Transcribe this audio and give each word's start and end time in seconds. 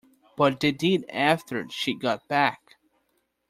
But 0.35 0.59
they 0.61 0.71
did 0.71 1.07
after 1.11 1.67
she 1.69 1.93
got 1.93 2.27
back. 2.27 2.57